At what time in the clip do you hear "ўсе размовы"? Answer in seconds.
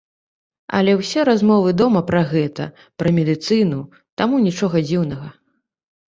0.99-1.73